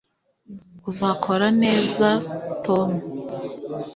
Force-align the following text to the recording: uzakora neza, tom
uzakora 0.89 1.47
neza, 1.61 2.07
tom 2.65 2.89